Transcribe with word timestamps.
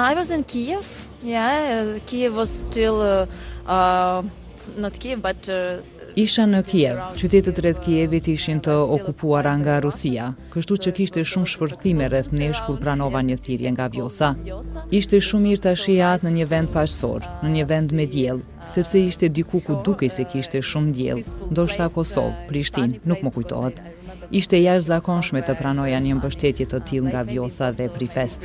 Uh, 0.00 0.10
I 0.12 0.14
was 0.14 0.30
in 0.30 0.44
Kiev. 0.44 0.84
Yeah, 1.22 1.84
uh, 1.84 2.00
Kiev 2.06 2.34
was 2.36 2.48
still 2.48 2.94
uh, 2.94 3.70
uh 3.70 4.22
not 4.78 4.92
Kiev 4.98 5.18
but 5.20 5.36
uh, 5.48 6.16
Isha 6.16 6.42
në 6.48 6.60
Kiev. 6.66 6.98
Qytetet 7.20 7.58
rreth 7.62 7.80
Kievit 7.84 8.26
ishin 8.32 8.58
të 8.64 8.72
okupuara 8.96 9.52
nga 9.60 9.76
Rusia, 9.84 10.30
kështu 10.54 10.78
që 10.84 10.92
kishte 10.96 11.24
shumë 11.32 11.50
shpërthime 11.52 12.08
rreth 12.12 12.32
nesh 12.34 12.62
kur 12.66 12.80
pranova 12.82 13.22
një 13.28 13.36
thirrje 13.46 13.70
nga 13.76 13.86
Vjosa. 13.94 14.32
Ishte 15.00 15.20
shumë 15.28 15.48
mirë 15.52 15.64
ta 15.68 15.76
shihat 15.84 16.24
në 16.26 16.32
një 16.38 16.48
vend 16.54 16.72
paqësor, 16.74 17.28
në 17.44 17.50
një 17.56 17.68
vend 17.70 17.94
me 18.00 18.08
diell, 18.16 18.42
sepse 18.74 18.98
ishte 19.04 19.28
diku 19.38 19.62
ku 19.68 19.78
dukej 19.86 20.10
se 20.16 20.26
kishte 20.34 20.60
shumë 20.72 20.94
diell, 20.98 21.22
ndoshta 21.52 21.90
Kosovë, 21.94 22.34
Prishtinë, 22.50 23.04
nuk 23.06 23.22
më 23.26 23.34
kujtohet 23.36 23.82
ishte 24.30 24.56
jashtë 24.62 24.86
zakonshme 24.86 25.40
të 25.42 25.54
pranoja 25.58 25.98
një 26.00 26.14
mbështetje 26.20 26.66
të 26.70 26.78
tilë 26.88 27.08
nga 27.12 27.22
vjosa 27.28 27.70
dhe 27.74 27.88
prifest. 27.94 28.44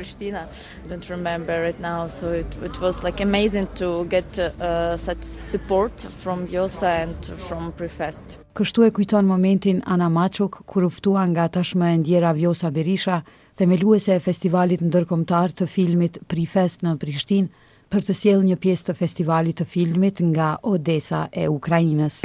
Kështu 8.56 8.86
e 8.88 8.92
kujton 8.98 9.26
momentin 9.28 9.82
Ana 9.84 10.08
Machuk, 10.08 10.62
kur 10.66 10.86
uftua 10.88 11.26
nga 11.32 11.46
tashme 11.58 11.92
e 11.92 11.98
ndjera 12.02 12.32
vjosa 12.32 12.70
Berisha, 12.70 13.20
dhe 13.56 13.64
e 13.66 14.18
festivalit 14.20 14.80
në 14.82 14.90
dërkomtar 14.90 15.52
të 15.52 15.66
filmit 15.66 16.18
Prifest 16.28 16.82
në 16.82 16.96
Prishtin, 16.96 17.48
për 17.90 18.00
të 18.00 18.14
sjellë 18.20 18.44
një 18.50 18.56
pjesë 18.56 18.84
të 18.86 18.94
festivalit 18.94 19.56
të 19.60 19.64
filmit 19.64 20.20
nga 20.20 20.56
Odesa 20.62 21.28
e 21.32 21.48
Ukrainës 21.48 22.22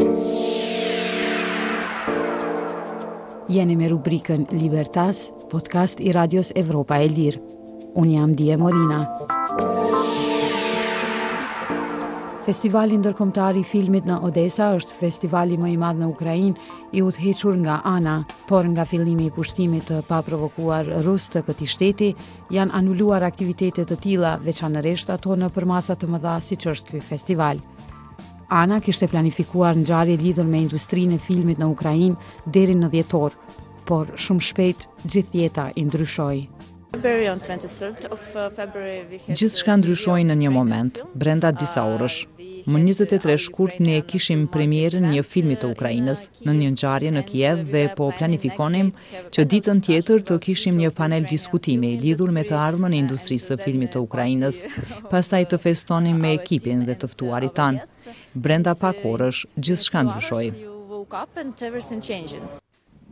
jeni 3.51 3.75
me 3.75 3.87
rubrikën 3.91 4.45
Libertas, 4.55 5.25
podcast 5.51 5.99
i 5.99 6.11
radios 6.15 6.53
Evropa 6.55 6.95
e 7.03 7.09
Lirë. 7.11 7.39
Unë 7.99 8.13
jam 8.13 8.31
Dje 8.39 8.55
Morina. 8.57 9.01
Festivali 12.45 12.95
ndërkomtar 13.01 13.59
i 13.59 13.65
filmit 13.67 14.07
në 14.07 14.21
Odesa 14.23 14.69
është 14.77 14.95
festivali 15.01 15.57
më 15.59 15.73
i 15.73 15.77
madh 15.83 15.99
në 15.99 16.07
Ukrainë 16.13 16.69
i 16.95 17.03
udhëhequr 17.03 17.59
nga 17.65 17.81
ANA, 17.91 18.15
por 18.47 18.71
nga 18.71 18.87
fillimi 18.87 19.27
i 19.27 19.35
pushtimit 19.35 19.89
të 19.91 19.99
paprovokuar 20.07 20.87
rus 21.03 21.27
të 21.33 21.43
këtij 21.49 21.73
shteti 21.75 22.13
janë 22.55 22.71
anuluar 22.79 23.27
aktivitetet 23.27 23.91
të 23.91 23.99
tilla, 24.07 24.37
veçanërisht 24.47 25.11
ato 25.11 25.35
në 25.35 25.51
përmasa 25.57 25.99
të 25.99 26.13
mëdha 26.15 26.39
siç 26.47 26.71
është 26.71 26.95
ky 26.95 27.03
festival. 27.13 27.59
Ana 28.51 28.81
kishte 28.83 29.07
planifikuar 29.07 29.77
në 29.79 29.85
gjarje 29.87 30.17
lidur 30.19 30.47
me 30.49 30.59
industrinë 30.63 31.15
e 31.15 31.21
filmit 31.27 31.61
në 31.61 31.69
Ukrajin 31.71 32.17
deri 32.57 32.75
në 32.81 32.89
djetor, 32.97 33.37
por 33.87 34.11
shumë 34.25 34.43
shpejt 34.49 34.89
gjithjeta 35.13 35.69
i 35.79 35.85
ndryshoj. 35.87 36.35
Uh, 36.91 36.99
gjithë 39.31 39.57
shka 39.61 39.73
uh, 39.75 39.77
ndryshojnë 39.79 40.27
në 40.27 40.35
një 40.41 40.49
moment, 40.51 40.91
brenda 41.17 41.47
disa 41.55 41.85
orësh. 41.87 42.17
Më 42.67 42.77
23 42.89 43.37
shkurt 43.45 43.77
ne 43.83 43.95
kishim 44.05 44.43
premierën 44.53 45.07
një 45.13 45.21
filmit 45.25 45.59
të 45.63 45.67
Ukrajinës 45.71 46.25
në 46.45 46.51
një 46.59 46.67
nxarje 46.75 47.11
në 47.15 47.21
Kiev 47.31 47.57
dhe 47.71 47.85
po 47.97 48.05
planifikonim 48.19 48.89
që 49.33 49.41
ditën 49.53 49.77
tjetër 49.87 50.19
të 50.27 50.35
kishim 50.45 50.75
një 50.83 50.89
panel 50.99 51.23
diskutimi 51.31 51.89
i 51.95 51.99
lidhur 52.03 52.31
me 52.37 52.43
të 52.45 52.55
ardhme 52.67 52.87
e 52.91 52.99
industrisë 53.01 53.47
të 53.53 53.57
filmit 53.63 53.91
të 53.95 53.99
Ukrajinës, 54.07 54.57
pastaj 55.13 55.41
të 55.53 55.57
festonim 55.63 56.17
me 56.21 56.31
ekipin 56.41 56.79
dhe 56.89 56.99
tëftuarit 57.05 57.53
tanë. 57.57 57.79
Brenda 58.35 58.73
pak 58.83 58.99
orësh, 59.15 59.41
gjithë 59.57 59.85
shka 59.87 60.01
ndryshojnë. 60.09 60.55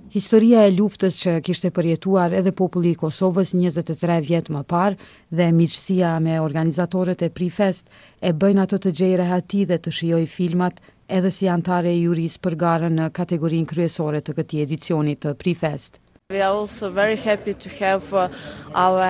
Historia 0.10 0.64
e 0.66 0.72
luftës 0.74 1.20
që 1.22 1.34
kishte 1.46 1.70
përjetuar 1.74 2.34
edhe 2.34 2.50
populli 2.62 2.96
i 2.96 2.98
Kosovës 2.98 3.52
23 3.54 4.16
vjet 4.26 4.50
më 4.56 4.62
parë 4.74 4.98
dhe 5.40 5.48
miqësia 5.58 6.16
me 6.28 6.40
organizatorët 6.46 7.22
e 7.28 7.30
Prifest 7.40 7.92
e 8.18 8.34
bëjnë 8.42 8.64
ato 8.66 8.82
të 8.88 8.96
gjej 9.02 9.12
rehati 9.22 9.68
dhe 9.70 9.78
të 9.78 9.94
shijoj 10.00 10.24
filmat 10.34 10.82
edhe 11.20 11.30
si 11.38 11.46
antare 11.58 11.94
e 11.94 12.00
juris 12.00 12.40
për 12.48 12.58
garën 12.66 12.98
në 13.02 13.12
kategorin 13.22 13.70
kryesore 13.74 14.24
të 14.26 14.40
këti 14.42 14.66
edicionit 14.66 15.22
të 15.28 15.36
Prifest. 15.44 16.02
We 16.32 16.42
are 16.44 16.54
also 16.56 16.92
very 16.92 17.16
happy 17.16 17.56
to 17.56 17.70
have 17.84 18.14
uh, 18.14 18.28
our 18.76 19.02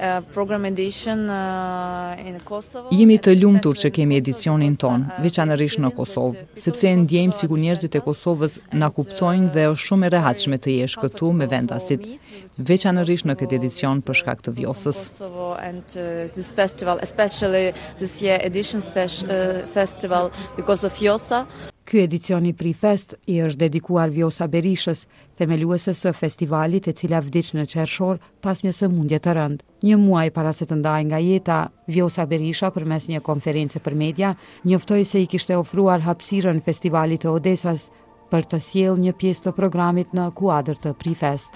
uh, 0.00 0.20
program 0.32 0.64
edition 0.64 1.28
uh, 1.28 2.14
in 2.26 2.38
Kosovo. 2.46 2.86
Jemi 2.94 3.16
të 3.18 3.32
lumtur 3.40 3.74
që 3.80 3.90
kemi 3.96 4.20
edicionin 4.20 4.76
ton, 4.78 5.08
veçanërisht 5.24 5.80
në 5.82 5.88
Kosovë, 5.98 6.44
sepse 6.64 6.86
e 6.86 6.92
ndjejmë 7.00 7.34
sikur 7.34 7.58
njerëzit 7.64 7.96
e 7.98 8.02
Kosovës 8.04 8.54
na 8.82 8.92
kuptojnë 8.94 9.50
dhe 9.56 9.64
është 9.72 9.88
shumë 9.90 10.06
e 10.06 10.10
rehatshme 10.14 10.58
të 10.68 10.74
jesh 10.80 10.96
këtu 11.02 11.32
me 11.40 11.48
vendasit, 11.50 12.06
veçanërisht 12.70 13.26
në 13.32 13.36
këtë 13.42 13.58
edicion 13.58 14.02
për 14.06 14.20
shkak 14.20 14.44
të 14.46 14.54
vjosës. 14.60 15.00
And 15.64 15.82
this 16.38 16.52
festival, 16.62 17.02
especially 17.08 17.72
this 18.04 18.20
year 18.22 18.38
edition 18.46 18.86
special 18.86 19.66
festival 19.74 20.30
because 20.54 20.86
of 20.86 20.94
Vjosa. 21.02 21.42
Ky 21.88 22.02
edicion 22.04 22.44
i 22.44 22.50
Prifest 22.52 23.14
i 23.32 23.38
është 23.40 23.62
dedikuar 23.62 24.10
Vjosa 24.12 24.44
Berishës, 24.52 25.06
themeluese 25.40 25.94
së 25.96 26.10
festivalit 26.12 26.84
e 26.84 26.92
cila 26.92 27.22
vdiq 27.24 27.54
në 27.56 27.64
Qershor 27.72 28.18
pas 28.44 28.60
një 28.60 28.74
sëmundje 28.76 29.20
të 29.24 29.32
rëndë. 29.38 29.64
Një 29.88 29.96
muaj 30.02 30.26
para 30.36 30.52
se 30.52 30.66
të 30.68 30.76
ndaj 30.82 31.06
nga 31.08 31.22
jeta, 31.24 31.56
Vjosa 31.88 32.26
Berisha 32.28 32.68
përmes 32.76 33.08
një 33.08 33.22
konference 33.30 33.80
për 33.80 33.96
media, 34.02 34.34
njoftoi 34.68 35.06
se 35.08 35.22
i 35.24 35.26
kishte 35.32 35.56
ofruar 35.56 36.04
hapësirën 36.04 36.60
festivalit 36.68 37.24
të 37.24 37.32
Odesas 37.38 37.88
për 38.28 38.44
të 38.52 38.60
siel 38.68 39.00
një 39.00 39.16
pjesë 39.22 39.46
të 39.48 39.56
programit 39.62 40.12
në 40.12 40.28
kuadër 40.42 40.84
të 40.84 40.92
Prifest. 41.00 41.54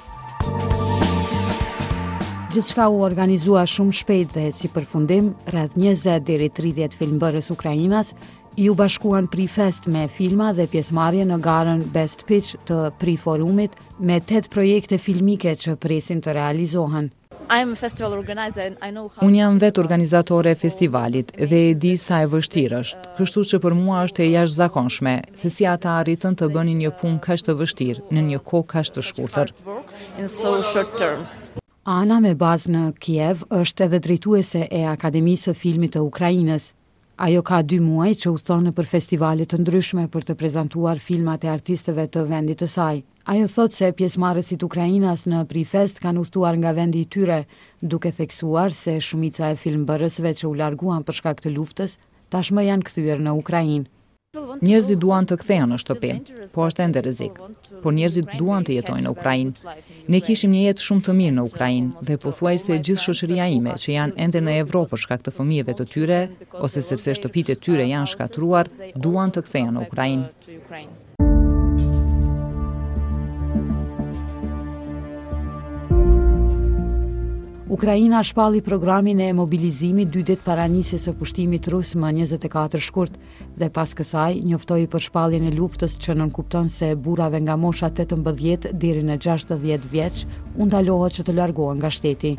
Gjithçka 2.52 2.88
u 2.92 2.98
organizua 3.04 3.66
shumë 3.68 3.94
shpejt 3.98 4.34
dhe 4.38 4.48
si 4.52 4.68
përfundim, 4.72 5.34
rreth 5.52 5.76
20 5.80 6.24
deri 6.28 6.48
30 6.60 6.96
filmbërës 7.00 7.48
ukrainas 7.54 8.14
ju 8.56 8.74
bashkuan 8.74 9.26
pri 9.26 9.46
fest 9.48 9.86
me 9.86 10.08
filma 10.08 10.52
dhe 10.52 10.66
pjesmarje 10.66 11.24
në 11.24 11.38
garën 11.42 11.82
best 11.92 12.26
pitch 12.28 12.56
të 12.68 12.90
pri 12.98 13.16
forumit 13.16 13.76
me 13.98 14.18
8 14.20 14.50
projekte 14.50 14.98
filmike 14.98 15.54
që 15.56 15.76
presin 15.76 16.20
të 16.20 16.32
realizohen 16.36 17.08
Unë 19.22 19.36
jam 19.38 19.56
vet 19.60 19.78
organizatore 19.78 20.52
e 20.52 20.58
festivalit 20.64 21.32
dhe 21.36 21.62
e 21.70 21.72
di 21.74 21.94
sa 21.96 22.20
e 22.22 22.26
vështirë, 22.32 22.80
kështu 23.18 23.44
që 23.52 23.60
për 23.64 23.74
mua 23.76 24.04
është 24.06 24.22
e 24.24 24.28
jashtëzakonshme 24.34 25.14
se 25.36 25.50
si 25.50 25.66
ata 25.66 25.96
arritën 26.00 26.36
të 26.38 26.48
bënin 26.54 26.84
një 26.84 26.92
punë 27.00 27.20
kaq 27.24 27.44
të 27.48 27.56
vështirë 27.62 28.04
në 28.12 28.26
një 28.30 28.42
kohë 28.52 28.68
kaq 28.72 28.92
të 28.96 29.04
shkurtër. 29.08 29.52
Ana 31.96 32.20
me 32.24 32.34
bazë 32.44 32.72
në 32.76 32.84
Kiev 33.00 33.42
është 33.60 33.88
edhe 33.88 34.02
drejtuese 34.06 34.68
e 34.70 34.84
Akademisë 34.96 35.50
së 35.50 35.58
Filmit 35.64 35.96
të 35.96 36.04
Ukrainës. 36.08 36.70
Ajo 37.22 37.38
ka 37.46 37.60
dy 37.62 37.76
muaj 37.78 38.12
që 38.22 38.30
u 38.34 38.38
thonë 38.48 38.70
për 38.74 38.86
festivalit 38.92 39.52
të 39.52 39.58
ndryshme 39.62 40.08
për 40.10 40.24
të 40.30 40.34
prezentuar 40.40 40.98
filmat 41.02 41.44
e 41.46 41.50
artistëve 41.52 42.06
të 42.16 42.24
vendit 42.32 42.58
të 42.62 42.66
saj. 42.72 42.96
Ajo 43.30 43.44
thot 43.52 43.76
se 43.78 43.90
pjesë 44.00 44.18
marësit 44.24 44.64
Ukrajinas 44.66 45.22
në 45.30 45.44
prifest 45.52 46.02
kanë 46.02 46.18
ustuar 46.24 46.58
nga 46.58 46.72
vendi 46.80 47.04
i 47.06 47.10
tyre, 47.16 47.36
duke 47.94 48.10
theksuar 48.18 48.74
se 48.82 48.96
shumica 49.10 49.52
e 49.54 49.60
film 49.66 49.86
bërësve 49.92 50.34
që 50.42 50.50
u 50.50 50.54
larguan 50.64 51.06
për 51.06 51.20
shkak 51.22 51.44
të 51.46 51.54
luftës, 51.54 51.94
tashmë 52.34 52.66
janë 52.72 52.90
këthyër 52.90 53.22
në 53.28 53.36
Ukrajinë. 53.44 53.88
Njerëzit 54.66 55.00
duan 55.02 55.26
të 55.30 55.36
kthehen 55.42 55.66
në 55.70 55.76
shtëpi, 55.82 56.10
po 56.52 56.62
është 56.68 56.82
ende 56.84 57.00
rrezik. 57.04 57.34
Por 57.82 57.94
njerëzit 57.96 58.30
duan 58.38 58.64
të 58.68 58.76
jetojnë 58.78 59.04
në 59.06 59.10
Ukrainë. 59.16 59.74
Ne 60.14 60.20
kishim 60.28 60.54
një 60.56 60.62
jetë 60.62 60.86
shumë 60.86 61.04
të 61.08 61.16
mirë 61.18 61.34
në 61.38 61.44
Ukrainë 61.50 62.06
dhe 62.10 62.16
pothuajse 62.22 62.78
gjithë 62.90 63.04
shoqëria 63.06 63.50
ime 63.58 63.76
që 63.82 63.92
janë 63.98 64.16
ende 64.28 64.42
në 64.46 64.56
Evropë 64.62 64.94
për 64.94 65.04
shkak 65.04 65.26
të 65.28 65.36
fëmijëve 65.40 65.76
të 65.82 65.88
tyre 65.92 66.22
ose 66.70 66.86
sepse 66.88 67.18
shtëpitë 67.20 67.58
e 67.58 67.60
tyre 67.68 67.90
janë 67.92 68.14
shkatruar, 68.14 68.72
duan 69.08 69.36
të 69.36 69.44
kthehen 69.50 69.72
në 69.76 69.84
Ukrainë. 69.90 70.84
Ukraina 77.72 78.20
shpalli 78.22 78.60
programin 78.60 79.16
e 79.24 79.30
mobilizimit 79.32 80.10
dy 80.12 80.20
ditë 80.28 80.42
para 80.44 80.66
nisjes 80.68 81.06
së 81.08 81.12
pushtimit 81.16 81.64
rus 81.72 81.94
më 81.96 82.10
24 82.18 82.76
shkurt 82.84 83.14
dhe 83.62 83.68
pas 83.72 83.94
kësaj 83.96 84.42
njoftoi 84.44 84.82
për 84.92 85.04
shpalljen 85.06 85.46
e 85.48 85.52
luftës 85.56 85.94
që 86.04 86.18
nën 86.20 86.32
kupton 86.36 86.66
se 86.68 86.90
burave 87.06 87.38
nga 87.40 87.54
mosha 87.62 87.88
18 87.88 88.66
deri 88.84 89.00
në 89.08 89.16
60 89.24 89.86
vjeç 89.94 90.26
u 90.60 90.66
ndalohet 90.68 91.16
që 91.16 91.24
të 91.30 91.34
largohen 91.38 91.80
nga 91.80 91.88
shteti. 91.96 92.34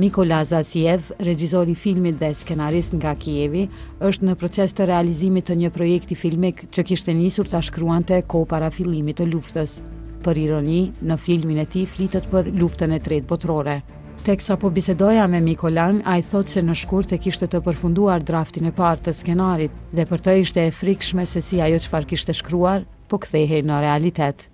Mikola 0.00 0.42
Zasiev, 0.52 1.08
regjizori 1.18 1.72
i 1.72 1.80
filmit 1.86 2.18
dhe 2.20 2.34
skenarist 2.34 2.92
nga 3.00 3.14
Kijevi, 3.14 3.70
është 4.04 4.28
në 4.28 4.36
proces 4.40 4.76
të 4.76 4.90
realizimit 4.92 5.48
të 5.48 5.56
një 5.64 5.72
projekti 5.78 6.20
filmik 6.26 6.66
që 6.76 6.84
kishte 6.92 7.16
nisur 7.22 7.48
ta 7.48 7.62
shkruante 7.64 8.20
ko 8.28 8.44
para 8.44 8.68
fillimit 8.70 9.22
të 9.24 9.28
luftës. 9.32 9.78
Për 10.24 10.36
ironi, 10.40 10.80
në 11.00 11.16
filmin 11.16 11.62
e 11.62 11.64
tij 11.72 11.86
flitet 11.94 12.26
për 12.30 12.50
luftën 12.60 12.92
e 12.92 12.98
tretë 13.00 13.26
botërore. 13.30 13.78
Tek 14.26 14.42
sa 14.44 14.58
po 14.60 14.68
bisedoja 14.76 15.24
me 15.32 15.38
Mikolan, 15.40 16.02
a 16.04 16.18
i 16.20 16.22
thot 16.28 16.50
që 16.52 16.62
në 16.66 16.74
shkur 16.76 17.08
të 17.08 17.16
kishtë 17.24 17.48
të 17.54 17.60
përfunduar 17.64 18.20
draftin 18.28 18.68
e 18.68 18.72
partë 18.76 19.06
të 19.08 19.14
skenarit 19.16 19.78
dhe 19.96 20.04
për 20.10 20.24
të 20.26 20.34
ishte 20.42 20.66
e 20.68 20.74
frikshme 20.76 21.24
se 21.30 21.40
si 21.46 21.62
ajo 21.64 21.80
qëfar 21.86 22.06
kishtë 22.10 22.34
shkruar, 22.42 22.84
po 23.08 23.16
kthehej 23.24 23.62
në 23.70 23.80
realitet. 23.86 24.46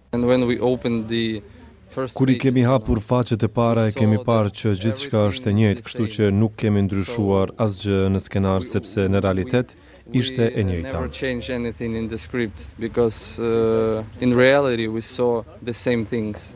Kuri 2.15 2.37
kemi 2.39 2.63
hapur 2.69 3.01
faqet 3.03 3.43
e 3.43 3.51
para 3.51 3.89
e 3.89 3.95
kemi 3.97 4.21
parë 4.27 4.53
që 4.55 4.75
gjithë 4.85 5.05
shka 5.09 5.25
është 5.33 5.51
e 5.51 5.57
njëjtë, 5.59 5.85
kështu 5.89 6.09
që 6.15 6.31
nuk 6.39 6.55
kemi 6.63 6.87
ndryshuar 6.87 7.55
asgjë 7.67 8.01
në 8.15 8.23
skenar 8.27 8.63
sepse 8.75 9.09
në 9.11 9.25
realitet, 9.27 9.73
ishte 10.13 10.53
e 10.55 10.65
njëjta. 10.65 10.97
We 10.99 11.99
in 11.99 12.09
the 12.09 12.19
script 12.19 12.67
because 12.79 13.39
uh, 13.41 14.03
in 14.21 14.35
reality 14.35 14.87
we 14.87 15.01
saw 15.03 15.43
the 15.65 15.73
same 15.75 16.05
things. 16.05 16.55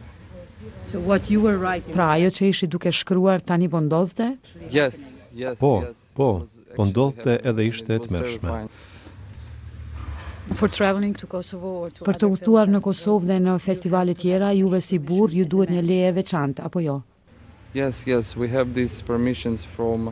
So 0.92 0.98
what 1.00 1.30
you 1.30 1.40
were 1.42 1.58
writing. 1.58 1.92
Pra 1.94 2.10
ajo 2.12 2.26
që 2.30 2.46
ishi 2.46 2.66
duke 2.66 2.92
shkruar 2.92 3.40
tani 3.44 3.68
po 3.68 3.78
ndodhte? 3.80 4.36
Yes, 4.70 5.28
yes, 5.34 5.58
po, 5.58 5.84
Po, 6.14 6.46
po 6.76 6.84
ndodhte 6.84 7.38
edhe 7.44 7.64
ishte 7.66 7.98
të 7.98 8.08
mërshme. 8.10 8.68
For 10.54 10.68
traveling 10.68 11.14
to 11.14 11.26
Kosovo 11.30 11.68
or 11.86 11.90
to 11.94 12.02
Për 12.04 12.16
të 12.18 12.26
udhëtuar 12.30 12.66
në 12.74 12.80
Kosovë 12.82 13.26
dhe 13.28 13.36
në 13.40 13.52
festivale 13.62 14.14
tjera, 14.18 14.48
juve 14.58 14.80
si 14.82 14.98
burr 14.98 15.30
ju 15.38 15.44
duhet 15.46 15.70
një 15.70 15.84
leje 15.86 16.10
veçantë 16.16 16.64
apo 16.66 16.82
jo? 16.82 16.96
Yes, 17.72 18.02
yes, 18.06 18.34
we 18.34 18.48
have 18.50 18.74
these 18.74 18.98
permissions 19.06 19.62
from 19.62 20.10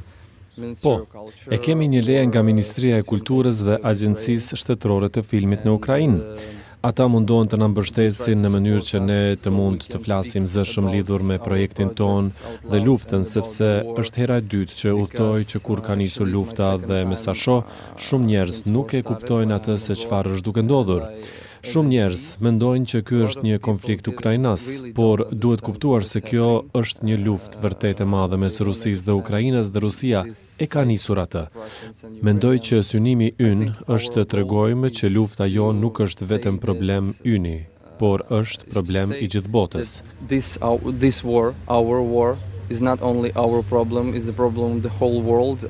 Po, 0.83 1.07
e 1.55 1.59
kemi 1.63 1.87
një 1.89 2.01
leje 2.05 2.25
nga 2.31 2.43
Ministria 2.47 2.99
e 2.99 3.05
Kulturës 3.11 3.61
dhe 3.67 3.77
Agjencisë 3.91 4.59
Shtetërore 4.59 5.07
të 5.15 5.23
Filmit 5.31 5.63
në 5.67 5.75
Ukrainë. 5.79 6.55
Ata 6.89 7.07
mundohen 7.11 7.49
të 7.51 7.59
në 7.59 7.67
mbështesin 7.73 8.43
në 8.45 8.51
mënyrë 8.57 8.85
që 8.89 8.99
ne 9.07 9.19
të 9.43 9.53
mund 9.55 9.87
të 9.93 9.99
flasim 10.05 10.45
zëshëm 10.53 10.87
lidhur 10.93 11.23
me 11.27 11.39
projektin 11.47 11.91
ton 12.01 12.29
dhe 12.71 12.81
luftën, 12.85 13.25
sepse 13.27 13.71
është 14.03 14.23
hera 14.25 14.39
e 14.39 14.45
dytë 14.51 14.79
që 14.83 14.95
uhtoj 15.01 15.49
që 15.53 15.63
kur 15.67 15.83
ka 15.89 15.97
njësu 15.99 16.27
lufta 16.33 16.71
dhe 16.89 17.03
me 17.11 17.19
sasho, 17.25 17.59
shumë 18.07 18.31
njerës 18.33 18.63
nuk 18.71 18.95
e 18.99 19.03
kuptojnë 19.11 19.59
atë 19.59 19.79
se 19.89 19.99
qëfar 20.05 20.31
është 20.33 20.49
duke 20.51 20.67
ndodhur. 20.69 21.05
Shumë 21.67 21.91
njerëz 21.91 22.23
mendojnë 22.45 22.87
që 22.93 23.01
ky 23.09 23.19
është 23.27 23.43
një 23.45 23.57
konflikt 23.65 24.07
ukrainas, 24.11 24.65
por 24.95 25.25
duhet 25.33 25.63
kuptuar 25.67 26.05
se 26.07 26.21
kjo 26.23 26.49
është 26.79 27.07
një 27.09 27.17
luftë 27.25 27.63
vërtet 27.65 28.03
e 28.05 28.07
madhe 28.07 28.39
mes 28.39 28.61
Rusisë 28.69 29.07
dhe 29.09 29.17
Ukrainës 29.19 29.71
dhe 29.75 29.83
Rusia 29.83 30.23
e 30.63 30.69
ka 30.71 30.85
nisur 30.87 31.19
atë. 31.25 31.43
Mendoj 32.23 32.55
që 32.69 32.83
synimi 32.91 33.33
ynë 33.51 33.73
është 33.97 34.15
të 34.23 34.27
tregojmë 34.35 34.93
që 34.99 35.11
lufta 35.17 35.49
jo 35.51 35.73
nuk 35.83 35.99
është 36.07 36.29
vetëm 36.31 36.61
problem 36.63 37.11
yni, 37.27 37.57
por 37.99 38.23
është 38.39 38.71
problem 38.77 39.13
i 39.19 39.27
gjithë 39.27 39.53
botës. 39.59 39.99
This 40.35 40.55
this 41.03 41.21
uh, 41.25 41.29
war, 41.33 41.53
our 41.67 41.99
war 42.15 42.39
is 42.71 42.81
not 42.81 43.03
only 43.03 43.33
our 43.35 43.65
problem, 43.67 44.15
the 44.15 44.37
problem 44.45 44.79
of 44.79 44.83
the 44.87 44.93
whole 45.01 45.21
world. 45.27 45.67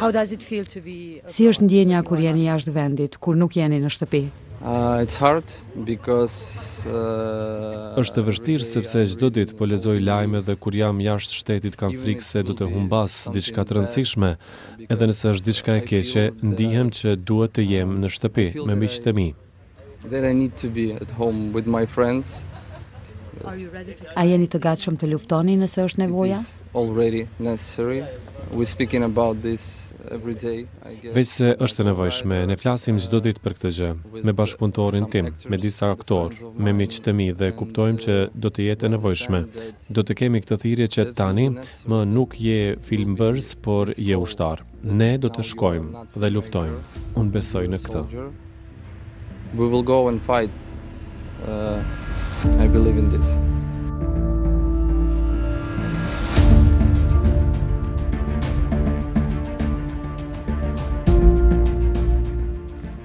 How 0.00 0.10
does 0.12 0.32
it 0.32 0.42
feel 0.44 0.64
to 0.76 0.80
be 0.80 1.20
Si 1.28 1.48
është 1.48 1.64
ndjenja 1.64 2.02
kur 2.04 2.20
jeni 2.24 2.44
jashtë 2.46 2.72
vendit, 2.76 3.16
kur 3.20 3.36
nuk 3.40 3.56
jeni 3.56 3.80
në 3.82 3.88
shtëpi? 3.92 4.22
Uh, 4.62 5.00
it's 5.02 5.16
hard 5.16 5.44
because 5.88 6.84
uh, 6.86 7.96
është 7.96 8.20
e 8.20 8.24
vështirë 8.26 8.66
sepse 8.68 9.04
çdo 9.14 9.30
ditë 9.32 9.56
po 9.56 9.64
lexoj 9.64 9.96
lajme 10.04 10.42
dhe 10.44 10.52
kur 10.60 10.74
jam 10.76 10.98
jashtë 11.00 11.38
shtetit 11.40 11.78
kam 11.80 11.94
frikë 11.96 12.20
se 12.26 12.42
do 12.44 12.52
të 12.58 12.68
humbas 12.68 13.16
diçka 13.32 13.64
të 13.64 13.78
rëndësishme. 13.78 14.30
Edhe 14.92 15.08
nëse 15.08 15.32
është 15.32 15.48
diçka 15.48 15.78
e 15.80 15.86
keqe, 15.88 16.24
ndihem 16.52 16.92
që 16.98 17.14
duhet 17.32 17.56
të 17.56 17.64
jem 17.70 17.96
në 18.04 18.12
shtëpi 18.18 18.46
me 18.68 18.76
miqtë 18.84 19.14
e 19.14 19.16
mi. 19.22 19.28
Then 20.04 20.28
I 20.28 20.34
need 20.42 20.60
to 20.60 20.68
be 20.68 20.90
at 20.92 21.10
home 21.20 21.54
with 21.56 21.64
my 21.64 21.86
friends. 21.88 22.44
A 24.16 24.24
jeni 24.26 24.46
të 24.50 24.58
gatshëm 24.64 24.96
të 25.00 25.08
luftoni 25.12 25.54
nëse 25.60 25.84
është 25.88 26.02
nevoja? 26.04 26.38
Already 26.76 27.24
necessary. 27.42 28.00
We 28.52 28.66
speaking 28.66 29.04
about 29.06 29.40
this 29.42 29.92
every 30.16 30.34
day, 30.34 30.64
I 30.90 30.96
guess. 31.02 31.30
se 31.38 31.50
është 31.66 31.82
e 31.82 31.84
nevojshme, 31.90 32.38
ne 32.50 32.56
flasim 32.58 32.98
çdo 33.02 33.20
ditë 33.26 33.40
për 33.44 33.54
këtë 33.58 33.70
gjë 33.76 33.90
me 34.26 34.32
bashkëpunëtorin 34.38 35.06
tim, 35.12 35.28
me 35.52 35.58
disa 35.62 35.90
aktorë, 35.94 36.50
me 36.66 36.72
miqtë 36.78 37.02
të 37.06 37.12
mi 37.18 37.26
dhe 37.42 37.50
kuptojmë 37.58 38.02
që 38.04 38.16
do 38.44 38.50
të 38.54 38.66
jetë 38.68 38.88
e 38.88 38.92
nevojshme. 38.94 39.42
Do 39.98 40.02
të 40.04 40.16
kemi 40.22 40.42
këtë 40.44 40.58
thirrje 40.64 40.88
që 40.96 41.06
tani 41.20 41.46
më 41.86 42.00
nuk 42.14 42.38
je 42.44 42.58
filmbërs, 42.88 43.52
por 43.66 43.92
je 43.98 44.16
ushtar. 44.24 44.64
Ne 44.82 45.12
do 45.20 45.28
të 45.30 45.44
shkojmë 45.52 46.06
dhe 46.16 46.32
luftojmë. 46.34 46.80
Unë 47.20 47.36
besoj 47.36 47.66
në 47.74 47.82
këtë. 47.86 48.06
We 49.60 49.66
will 49.74 49.82
go 49.94 50.00
and 50.08 50.20
fight. 50.30 50.50
Uh, 51.42 51.82
I 52.44 52.68
believe 52.70 52.96
in 52.98 53.08
this. 53.12 53.28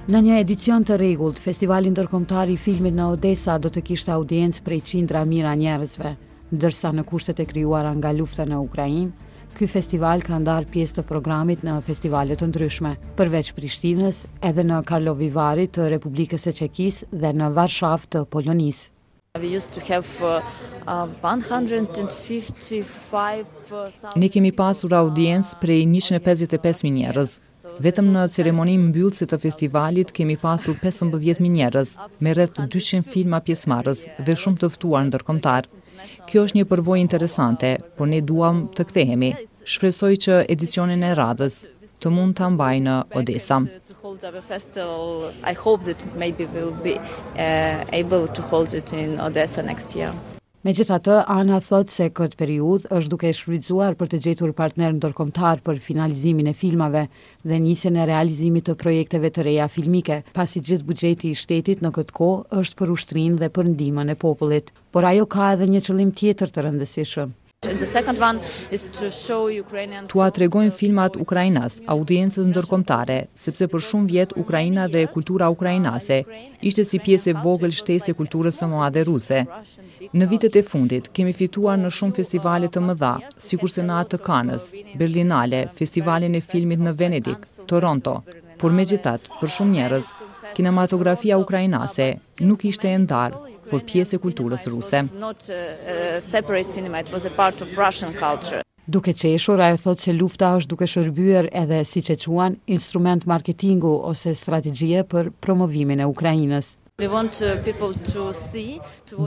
Në 0.06 0.20
një 0.22 0.34
edicion 0.40 0.84
të 0.88 0.96
rregullt, 1.00 1.38
Festivali 1.44 1.90
ndërkombëtar 1.92 2.48
i 2.48 2.56
filmit 2.56 2.94
në 2.96 3.10
Odessa 3.16 3.58
do 3.60 3.68
të 3.68 3.82
kishte 3.90 4.14
audiencë 4.14 4.62
prej 4.70 4.80
qindra 4.92 5.24
mijë 5.28 5.52
njerëzve, 5.66 6.14
ndërsa 6.56 6.94
në 6.96 7.04
kushtet 7.10 7.42
e 7.44 7.48
krijuara 7.50 7.92
nga 7.98 8.14
lufta 8.16 8.46
në 8.48 8.62
Ukrainë, 8.68 9.10
ky 9.58 9.66
festival 9.68 10.22
ka 10.24 10.38
ndarë 10.46 10.70
pjesë 10.72 11.00
të 11.02 11.06
programit 11.12 11.60
në 11.68 11.76
festivale 11.90 12.36
të 12.40 12.48
ndryshme, 12.54 12.96
përveç 13.20 13.52
Prishtinës, 13.58 14.24
edhe 14.40 14.62
në 14.64 14.80
Karlovivari 14.88 15.66
të 15.68 15.90
Republikës 15.98 16.44
së 16.48 16.52
Çekisë 16.62 17.08
dhe 17.12 17.32
në 17.40 17.52
Varshavë 17.60 18.14
të 18.16 18.28
Polonisë. 18.36 18.92
We 19.40 19.48
used 19.56 19.72
to 19.74 19.80
have 19.92 20.06
uh, 20.22 20.28
uh 20.86 21.08
Ne 24.14 24.26
kemi 24.28 24.52
pasur 24.54 24.92
audiencë 24.96 25.54
prej 25.60 25.82
155 25.86 26.82
mijë 26.86 26.94
njerëz. 26.96 27.34
Vetëm 27.84 28.06
në 28.14 28.22
ceremoninë 28.36 28.84
mbyllëse 28.90 29.24
të 29.32 29.36
festivalit 29.44 30.08
kemi 30.18 30.36
pasur 30.44 30.74
15 30.82 31.40
mijë 31.44 31.54
njerëz 31.56 31.88
me 32.24 32.30
rreth 32.38 32.56
200 32.76 33.04
filma 33.14 33.38
pjesëmarrës 33.48 34.00
dhe 34.28 34.34
shumë 34.44 34.60
të 34.62 34.66
ftuar 34.76 35.02
ndërkombëtar. 35.10 35.62
Kjo 36.28 36.40
është 36.48 36.56
një 36.60 36.64
përvojë 36.70 37.04
interesante, 37.04 37.70
por 37.98 38.06
ne 38.12 38.20
duam 38.22 38.56
të 38.76 38.82
kthehemi. 38.92 39.30
Shpresoj 39.66 40.14
që 40.26 40.34
edicionin 40.54 41.00
e 41.02 41.12
radhës 41.18 41.54
të 42.00 42.06
mund 42.14 42.32
ta 42.38 42.46
mbajë 42.54 42.82
në 42.86 42.96
Odesa 43.18 43.56
hold 44.16 44.20
Java 44.22 44.42
Festival. 44.42 45.32
I 45.44 45.52
hope 45.54 45.84
that 45.84 46.16
maybe 46.18 46.46
will 46.46 46.74
be 46.84 46.98
uh, 47.36 47.84
able 48.00 48.28
to 48.28 48.42
hold 48.42 48.74
it 48.74 48.92
in 48.92 49.20
Odessa 49.20 49.62
next 49.62 49.94
year. 49.96 50.12
Me 50.64 50.72
gjitha 50.74 50.96
të, 50.98 51.16
Ana 51.30 51.60
thot 51.62 51.92
se 51.94 52.08
këtë 52.10 52.34
periud 52.40 52.88
është 52.90 53.10
duke 53.12 53.30
shfrydzuar 53.36 53.94
për 54.00 54.08
të 54.10 54.18
gjetur 54.24 54.50
partner 54.58 54.90
në 54.92 54.98
dorkomtar 55.04 55.60
për 55.62 55.78
finalizimin 55.84 56.50
e 56.50 56.56
filmave 56.58 57.04
dhe 57.46 57.60
njësën 57.62 57.94
e 58.02 58.06
realizimit 58.10 58.66
të 58.66 58.74
projekteve 58.80 59.30
të 59.30 59.44
reja 59.46 59.68
filmike, 59.70 60.24
pasi 60.34 60.60
gjithë 60.66 60.88
bugjeti 60.88 61.30
i 61.30 61.38
shtetit 61.38 61.86
në 61.86 61.92
këtë 62.00 62.16
ko 62.18 62.32
është 62.58 62.82
për 62.82 62.94
ushtrin 62.98 63.38
dhe 63.38 63.52
për 63.54 63.70
ndimën 63.76 64.10
e 64.10 64.18
popullit. 64.18 64.74
Por 64.90 65.06
ajo 65.12 65.30
ka 65.36 65.52
edhe 65.54 65.70
një 65.70 65.84
qëllim 65.86 66.10
tjetër 66.18 66.50
të 66.56 66.66
rëndësishëm, 66.66 67.36
In 67.70 67.76
the 67.78 67.84
second 67.86 68.18
one 68.20 68.40
is 68.70 68.82
to 68.98 69.10
show 69.10 69.46
Ukrainian 69.60 70.06
Tu 70.06 70.20
a 70.20 70.30
filmat 70.80 71.14
ukrainas, 71.24 71.74
audiencës 71.96 72.44
ndërkombëtare, 72.52 73.16
sepse 73.46 73.66
për 73.72 73.80
shumë 73.86 74.06
vjet 74.10 74.32
Ukraina 74.42 74.84
dhe 74.92 75.02
kultura 75.14 75.48
ukrainase 75.54 76.18
ishte 76.70 76.84
si 76.86 76.98
pjesë 77.06 77.28
e 77.32 77.36
vogël 77.44 77.72
shtesë 77.74 78.10
e 78.12 78.16
kulturës 78.20 78.54
së 78.62 78.66
moadhe 78.70 79.02
ruse. 79.08 79.42
Në 80.14 80.28
vitet 80.30 80.56
e 80.56 80.62
fundit 80.68 81.10
kemi 81.16 81.32
fituar 81.34 81.78
në 81.82 81.90
shumë 81.98 82.16
festivale 82.20 82.68
të 82.70 82.80
mëdha, 82.86 83.12
sikurse 83.50 83.82
në 83.82 83.94
atë 84.00 84.10
të 84.14 84.18
Kanës, 84.28 84.64
Berlinale, 85.02 85.60
Festivalin 85.78 86.34
e 86.34 86.40
Filmit 86.46 86.80
në 86.86 86.92
Venedik, 87.02 87.40
Toronto. 87.70 88.20
Por 88.62 88.70
me 88.72 88.84
gjithat, 88.86 89.20
për 89.40 89.48
shumë 89.56 89.74
njerës, 89.80 90.06
kinematografia 90.56 91.34
ukrajnase 91.42 92.08
nuk 92.46 92.62
ishte 92.70 92.88
e 92.94 92.98
ndarë, 93.02 93.55
por 93.70 93.82
pjesë 93.86 94.16
e 94.16 94.20
kulturës 94.22 94.66
ruse. 94.72 95.00
Duke 98.86 99.12
që 99.20 99.30
eshur, 99.34 99.60
ajo 99.66 99.78
thot 99.82 100.02
që 100.04 100.12
lufta 100.14 100.50
është 100.60 100.70
duke 100.72 100.86
shërbyer 100.90 101.48
edhe, 101.60 101.80
si 101.90 102.04
që 102.06 102.18
quan, 102.24 102.56
instrument 102.78 103.26
marketingu 103.26 103.92
ose 104.12 104.34
strategjie 104.38 105.02
për 105.12 105.30
promovimin 105.42 106.04
e 106.04 106.06
Ukrajinës. 106.06 106.74
Uh, 107.02 107.16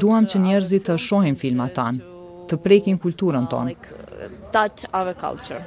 Duam 0.01 0.24
uh, 0.24 0.29
që 0.31 0.41
njerëzit 0.48 0.88
të 0.88 0.96
shohin 1.08 1.36
filmat 1.38 1.75
tanë, 1.75 2.00
të 2.50 2.62
prekin 2.65 2.96
kulturën 3.03 3.50
tonë. 3.51 3.75
Uh, 4.24 5.60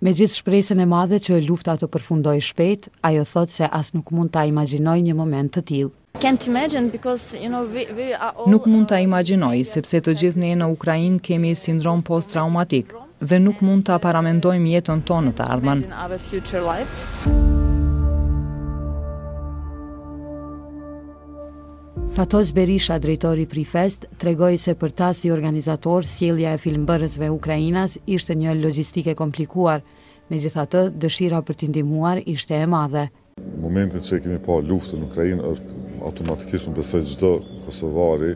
Me 0.00 0.14
gjithë 0.16 0.32
shpresën 0.40 0.80
e 0.80 0.86
madhe 0.88 1.18
që 1.20 1.32
e 1.36 1.42
lufta 1.44 1.74
të 1.76 1.84
përfundoj 1.92 2.38
shpet, 2.46 2.86
ajo 3.04 3.20
thot 3.28 3.52
se 3.52 3.68
asë 3.68 3.98
nuk 4.00 4.08
mund 4.16 4.32
të 4.32 4.46
imaginoj 4.48 4.96
një 5.04 5.12
moment 5.18 5.52
të 5.56 5.62
tilë. 5.70 5.90
Nuk 8.54 8.64
mund 8.72 8.86
të 8.88 8.96
uh, 8.96 9.00
imaginoj, 9.04 9.58
sepse 9.74 9.96
të 10.04 10.12
gjithë 10.22 10.40
ne 10.46 10.50
në 10.62 10.66
Ukrajin 10.72 11.14
kemi 11.28 11.50
sindrom 11.60 12.00
post-traumatik 12.08 12.86
dhe 13.20 13.36
nuk 13.44 13.58
mund 13.62 13.82
të 13.86 14.00
paramendojmë 14.08 14.70
jetën 14.78 15.00
tonë 15.12 15.32
të 15.40 15.44
ardhman. 15.52 15.80
Fatos 22.10 22.50
Berisha, 22.52 22.96
drejtori 22.98 23.44
Prifest, 23.46 24.02
tregoi 24.18 24.56
se 24.58 24.72
për 24.74 24.90
ta 24.98 25.12
si 25.14 25.28
organizator, 25.30 26.02
sjellja 26.10 26.56
e 26.56 26.58
filmbërësve 26.58 27.28
ukrainas 27.30 27.94
ishte 28.10 28.34
një 28.34 28.56
logjistike 28.58 29.14
komplikuar. 29.14 29.84
Megjithatë, 30.34 30.80
dëshira 31.04 31.38
për 31.46 31.58
të 31.60 31.68
ndihmuar 31.70 32.18
ishte 32.34 32.58
e 32.58 32.66
madhe. 32.66 33.04
Momentin 33.62 34.02
që 34.02 34.18
kemi 34.24 34.40
pa 34.42 34.58
luftën 34.72 34.98
në 34.98 35.06
Ukrainë 35.06 35.52
është 35.52 35.76
automatikisht 36.10 36.70
në 36.72 36.74
besoj 36.80 37.04
gjdo 37.12 37.30
Kosovari, 37.68 38.32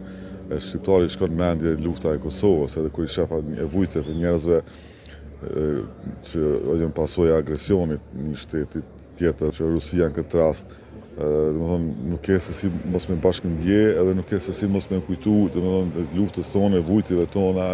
e 0.55 0.61
shqiptari 0.63 1.11
shkon 1.11 1.35
mendje 1.43 1.75
lufta 1.83 2.15
e 2.15 2.23
Kosovës, 2.23 2.79
edhe 2.79 2.95
ku 2.95 3.03
i 3.03 3.11
shefa 3.11 3.43
e 3.59 3.67
vujtet 3.75 4.07
e 4.07 4.17
njerëzve 4.23 4.63
që 6.31 6.47
ojën 6.77 6.95
pasoj 6.97 7.33
e 7.33 7.37
agresionit 7.43 8.17
një 8.23 8.39
shtetit 8.47 8.87
tjetër 9.19 9.59
që 9.59 9.73
Rusia 9.75 10.07
në 10.13 10.21
këtë 10.23 10.43
rast 10.45 10.79
nuk 12.09 12.27
e 12.29 12.39
se 12.41 12.53
si 12.53 12.71
mos 12.91 13.07
me 13.09 13.17
bashkë 13.21 13.47
ndje, 13.47 13.83
edhe 14.01 14.15
nuk 14.15 14.33
e 14.35 14.39
se 14.41 14.53
si 14.53 14.67
mos 14.67 14.89
me 14.91 14.99
kujtu, 15.07 15.49
dhe 15.53 15.61
më 15.61 16.09
luftës 16.17 16.51
tonë, 16.51 16.83
vujtive 16.87 17.27
tona, 17.31 17.69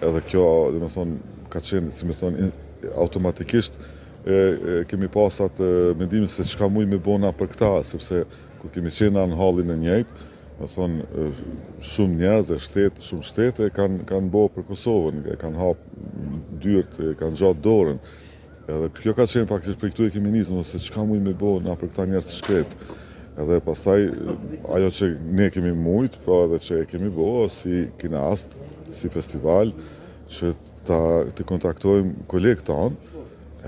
edhe 0.00 0.20
kjo, 0.28 0.44
dhe 0.72 0.88
thonë, 0.94 1.16
ka 1.52 1.60
qenë, 1.60 1.90
si 1.92 2.06
më 2.08 2.16
thonë, 2.18 2.48
automatikisht, 2.96 3.76
e, 4.24 4.84
kemi 4.88 5.08
pasat 5.12 5.60
e, 5.60 5.92
mendimi 6.00 6.28
se 6.28 6.44
qka 6.48 6.68
muj 6.68 6.88
me 6.88 6.96
bona 6.98 7.32
për 7.36 7.52
këta, 7.52 7.72
sepse 7.84 8.22
ku 8.60 8.72
kemi 8.72 8.90
qena 8.92 9.26
në 9.28 9.36
halin 9.36 9.74
e 9.76 9.78
njëjtë, 9.84 10.26
më 10.60 10.70
thonë, 10.76 11.28
shumë 11.92 12.18
njerëz 12.22 12.54
e 12.56 12.60
shtetë, 12.60 13.04
shumë 13.04 13.24
shtete 13.28 13.70
kanë 13.76 14.32
bo 14.32 14.46
për 14.52 14.64
Kosovën, 14.70 15.22
kanë 15.40 15.60
hapë 15.60 16.58
dyrët, 16.64 16.98
kanë 17.20 17.36
gjatë 17.40 17.64
dorën, 17.64 17.96
Edhe 18.70 18.88
kjo 19.02 19.12
ka 19.18 19.24
qenë 19.26 19.48
faktisht 19.50 19.80
për 19.80 19.90
këtu 19.92 20.04
e 20.06 20.10
kemi 20.14 20.30
njësë, 20.34 20.52
nëse 20.54 20.78
që 20.84 20.92
ka 20.94 21.02
mujtë 21.06 21.24
me 21.24 21.32
bo 21.38 21.54
nga 21.64 21.74
për 21.80 21.90
këta 21.90 22.04
njerës 22.10 22.28
të 22.30 22.36
shkretë. 22.38 22.96
Edhe 23.42 23.56
pastaj, 23.64 24.04
ajo 24.76 24.90
që 24.98 25.08
ne 25.38 25.48
kemi 25.54 25.72
mujtë, 25.74 26.20
pra 26.24 26.38
edhe 26.46 26.60
që 26.66 26.78
e 26.84 26.88
kemi 26.90 27.10
bo, 27.14 27.26
si 27.50 27.86
kinast, 28.00 28.58
si 28.94 29.10
festival, 29.12 29.72
që 30.30 30.52
të 30.90 31.46
kontaktojmë 31.50 32.26
kolegë 32.30 32.66
tanë, 32.70 33.22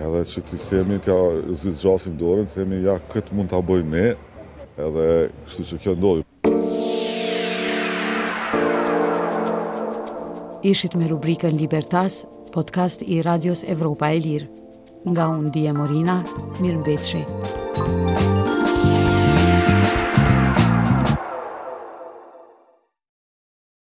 edhe 0.07 0.23
që 0.35 0.45
të 0.51 0.61
themi 0.69 1.01
tja 1.09 1.19
zytë 1.63 1.79
gjasim 1.83 2.15
dorën, 2.21 2.47
të 2.51 2.61
themi 2.63 2.83
ja 2.85 2.99
këtë 3.13 3.39
mund 3.39 3.51
të 3.51 3.59
aboj 3.59 3.83
me, 3.95 4.07
edhe 4.87 5.07
kështu 5.49 5.67
që 5.73 5.83
kjo 5.87 5.99
ndodhjë. 5.99 6.29
Ishit 10.73 10.95
me 10.95 11.09
rubrikën 11.11 11.57
Libertas, 11.59 12.23
podcast 12.55 13.03
i 13.03 13.19
Radios 13.27 13.65
Evropa 13.67 14.13
e 14.15 14.21
Lirë 14.23 14.62
nga 15.09 15.29
Undie 15.35 15.73
Morina, 15.75 16.23
Mirëmbeçi. 16.61 17.21
Thank 17.73 18.42